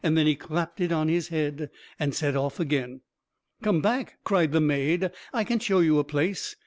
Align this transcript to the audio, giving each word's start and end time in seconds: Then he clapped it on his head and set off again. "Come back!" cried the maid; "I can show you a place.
Then 0.03 0.17
he 0.25 0.35
clapped 0.35 0.81
it 0.81 0.91
on 0.91 1.09
his 1.09 1.27
head 1.27 1.69
and 1.99 2.15
set 2.15 2.35
off 2.35 2.59
again. 2.59 3.01
"Come 3.61 3.81
back!" 3.81 4.17
cried 4.23 4.51
the 4.51 4.59
maid; 4.59 5.11
"I 5.31 5.43
can 5.43 5.59
show 5.59 5.79
you 5.79 5.99
a 5.99 6.03
place. 6.03 6.55